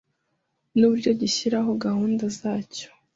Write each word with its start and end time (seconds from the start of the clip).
n’uburyo 0.77 1.11
gishyiraho 1.19 1.71
gahunda 1.85 2.23
za 2.39 2.53
cyo. 2.75 2.89